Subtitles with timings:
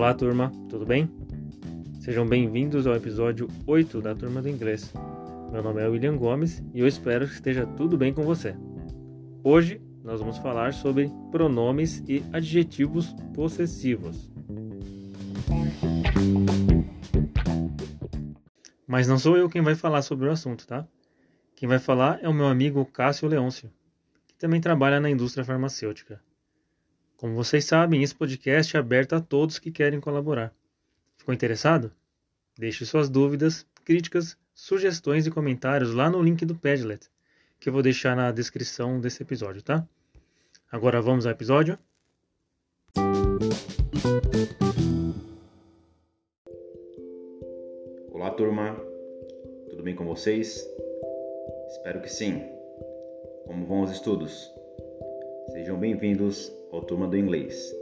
[0.00, 1.10] Olá, turma, tudo bem?
[2.00, 4.90] Sejam bem-vindos ao episódio 8 da Turma do Inglês.
[5.52, 8.56] Meu nome é William Gomes e eu espero que esteja tudo bem com você.
[9.44, 14.30] Hoje nós vamos falar sobre pronomes e adjetivos possessivos.
[18.86, 20.88] Mas não sou eu quem vai falar sobre o assunto, tá?
[21.54, 23.70] Quem vai falar é o meu amigo Cássio Leôncio,
[24.26, 26.22] que também trabalha na indústria farmacêutica.
[27.20, 30.54] Como vocês sabem, esse podcast é aberto a todos que querem colaborar.
[31.18, 31.92] Ficou interessado?
[32.58, 37.10] Deixe suas dúvidas, críticas, sugestões e comentários lá no link do Padlet,
[37.58, 39.86] que eu vou deixar na descrição desse episódio, tá?
[40.72, 41.78] Agora vamos ao episódio?
[48.12, 48.80] Olá, turma.
[49.68, 50.66] Tudo bem com vocês?
[51.68, 52.42] Espero que sim.
[53.44, 54.50] Como vão os estudos?
[55.52, 56.59] Sejam bem-vindos
[56.90, 57.72] Turma do Inglês.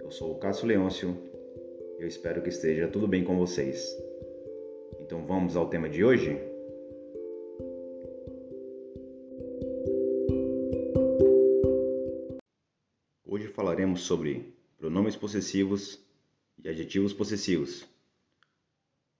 [0.00, 1.16] Eu sou o Cássio Leôncio
[1.96, 3.96] e eu espero que esteja tudo bem com vocês.
[5.00, 6.36] Então vamos ao tema de hoje?
[13.24, 16.04] Hoje falaremos sobre pronomes possessivos
[16.64, 17.86] e adjetivos possessivos.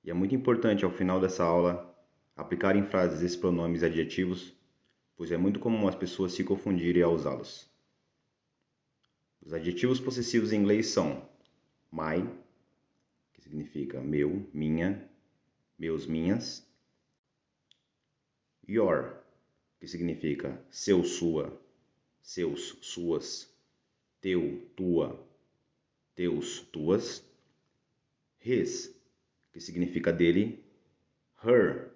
[0.03, 1.97] E é muito importante ao final dessa aula
[2.35, 4.53] aplicar em frases esses pronomes e adjetivos,
[5.17, 7.76] pois é muito comum as pessoas se confundirem ao usá-los.
[9.47, 11.25] Os adjetivos possessivos em inglês são
[11.93, 12.29] my,
[13.33, 15.09] que significa meu, minha,
[15.79, 16.67] meus, minhas.
[18.69, 19.23] Your,
[19.79, 21.57] que significa seu, sua,
[22.21, 23.49] seus, suas,
[24.21, 25.25] teu, tua,
[26.17, 27.23] teus, tuas.
[28.45, 28.93] His,
[29.53, 30.65] que significa dele.
[31.45, 31.93] Her,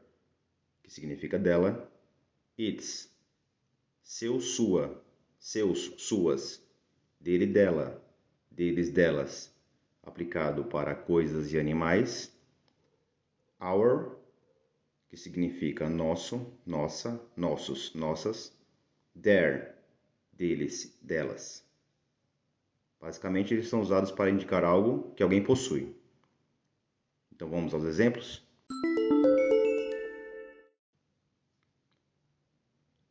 [0.84, 1.92] que significa dela.
[2.56, 3.10] Its,
[4.04, 5.04] seu, sua,
[5.40, 6.69] seus, suas
[7.20, 8.02] dele dela,
[8.50, 9.54] deles delas,
[10.02, 12.34] aplicado para coisas e animais.
[13.60, 14.16] Our,
[15.08, 18.58] que significa nosso, nossa, nossos, nossas.
[19.20, 19.74] Their,
[20.32, 21.62] deles, delas.
[22.98, 25.94] Basicamente, eles são usados para indicar algo que alguém possui.
[27.32, 28.42] Então vamos aos exemplos.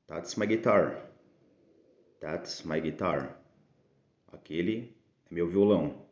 [0.08, 1.10] That's my guitar.
[2.20, 3.40] That's my guitar.
[4.32, 4.96] Aquele
[5.30, 6.06] é meu violão.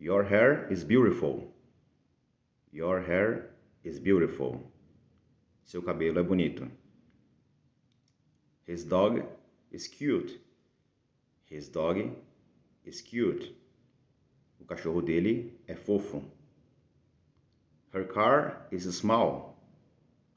[0.00, 1.52] Your hair is beautiful.
[2.72, 3.50] Your hair
[3.84, 4.60] is beautiful.
[5.64, 6.70] Seu cabelo é bonito.
[8.66, 9.22] His dog
[9.70, 10.40] is cute.
[11.44, 12.16] His dog
[12.84, 13.54] is cute.
[14.60, 16.22] O cachorro dele é fofo.
[17.92, 19.56] Her car is small.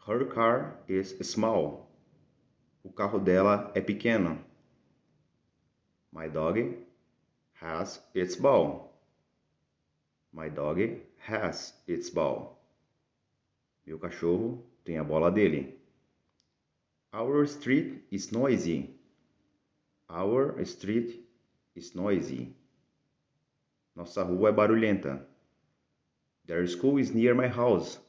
[0.06, 1.90] Her car is small.
[2.84, 4.44] O carro dela é pequeno.
[6.16, 6.58] My dog
[7.56, 8.90] has its ball.
[10.32, 10.80] My dog
[11.18, 12.58] has its ball.
[13.86, 15.76] Meu cachorro tem a bola dele.
[17.12, 18.96] Our street is noisy.
[20.10, 21.20] Our street
[21.76, 22.56] is noisy.
[23.94, 25.22] Nossa rua é barulhenta.
[26.46, 28.00] Their school is near my house.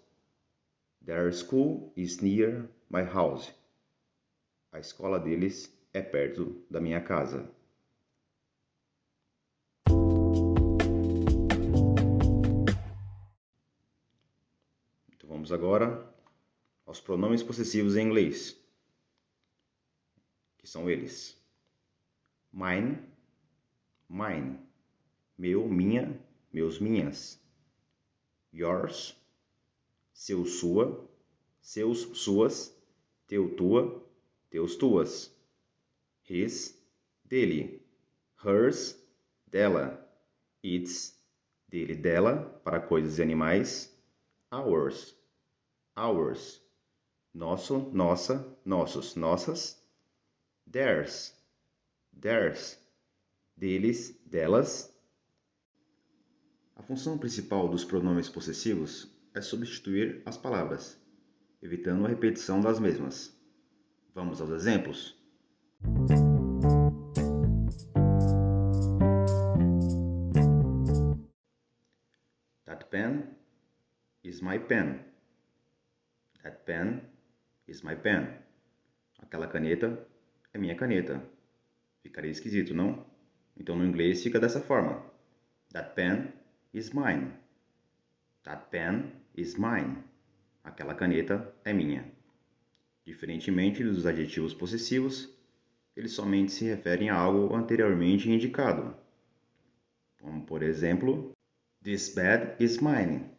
[1.04, 3.50] Their school is near my house.
[4.72, 7.55] A escola deles é perto da minha casa.
[15.46, 16.12] Vamos agora
[16.84, 18.60] aos pronomes possessivos em inglês,
[20.58, 21.40] que são eles:
[22.52, 22.98] mine,
[24.08, 24.58] mine,
[25.38, 26.20] meu, minha,
[26.52, 27.40] meus, minhas,
[28.52, 29.16] yours,
[30.12, 31.08] seu, sua,
[31.60, 32.76] seus, suas,
[33.28, 34.04] teu, tua,
[34.50, 35.32] teus, tuas,
[36.28, 36.76] his,
[37.24, 37.80] dele,
[38.44, 39.00] hers,
[39.46, 40.04] dela,
[40.60, 41.16] its,
[41.68, 43.96] dele, dela, para coisas e animais,
[44.50, 45.15] ours
[45.96, 46.62] ours,
[47.32, 49.82] nosso, nossa, nossos, nossas,
[50.70, 51.34] theirs,
[52.12, 52.78] theirs,
[53.56, 54.94] deles, delas.
[56.76, 61.00] A função principal dos pronomes possessivos é substituir as palavras,
[61.62, 63.34] evitando a repetição das mesmas.
[64.14, 65.16] Vamos aos exemplos?
[72.66, 73.34] That pen
[74.22, 75.15] is my pen.
[76.46, 77.02] That pen
[77.66, 78.28] is my pen.
[79.18, 80.06] Aquela caneta
[80.54, 81.20] é minha caneta.
[82.04, 83.04] Ficaria esquisito, não?
[83.56, 85.04] Então no inglês fica dessa forma.
[85.72, 86.32] That pen
[86.72, 87.32] is mine.
[88.44, 90.04] That pen is mine.
[90.62, 92.08] Aquela caneta é minha.
[93.04, 95.28] Diferentemente dos adjetivos possessivos,
[95.96, 98.96] eles somente se referem a algo anteriormente indicado.
[100.20, 101.32] como por exemplo,
[101.82, 103.32] This bed is mine.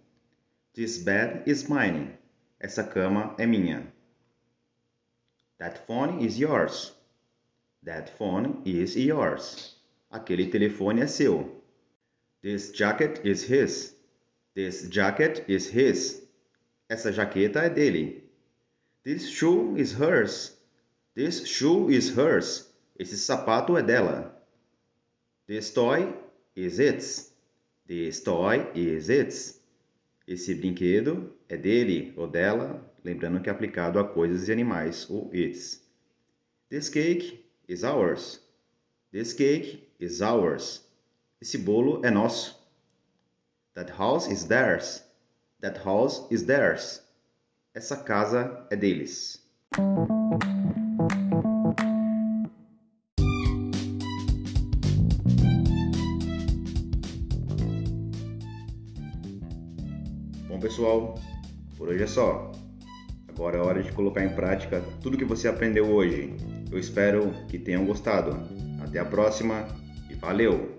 [0.74, 2.18] This bed is mine.
[2.60, 3.86] Essa cama é minha.
[5.60, 6.92] That phone is yours.
[7.84, 9.76] That phone is yours.
[10.12, 11.62] Aquele telefone é seu.
[12.42, 13.96] This jacket is his.
[14.56, 16.22] This jacket is his.
[16.90, 18.24] Essa jaqueta é dele.
[19.04, 20.56] This shoe is hers.
[21.16, 22.68] This shoe is hers.
[22.98, 24.34] Esse sapato é dela.
[25.48, 26.14] This toy
[26.56, 27.32] is its.
[27.88, 29.60] This toy is its.
[30.28, 35.30] Esse brinquedo é dele ou dela, lembrando que é aplicado a coisas e animais, o
[35.34, 35.82] its.
[36.70, 38.42] This cake is ours.
[39.10, 40.86] This cake is ours.
[41.40, 42.62] Esse bolo é nosso.
[43.74, 45.02] That house is theirs.
[45.62, 47.02] That house is theirs.
[47.74, 49.42] Essa casa é deles.
[60.58, 61.14] Bom, pessoal,
[61.78, 62.52] por hoje é só.
[63.28, 66.36] Agora é hora de colocar em prática tudo que você aprendeu hoje.
[66.72, 68.32] Eu espero que tenham gostado.
[68.82, 69.68] Até a próxima
[70.10, 70.76] e valeu!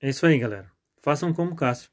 [0.00, 0.72] É isso aí, galera.
[1.02, 1.90] Façam como Cássio.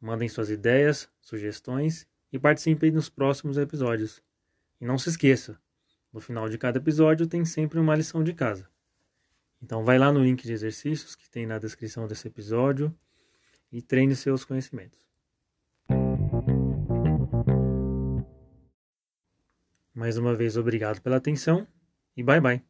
[0.00, 4.22] Mandem suas ideias, sugestões e participem nos próximos episódios.
[4.80, 5.58] E não se esqueça,
[6.12, 8.68] no final de cada episódio tem sempre uma lição de casa.
[9.62, 12.94] Então vai lá no link de exercícios que tem na descrição desse episódio
[13.70, 15.06] e treine seus conhecimentos.
[19.94, 21.66] Mais uma vez, obrigado pela atenção
[22.16, 22.67] e bye bye.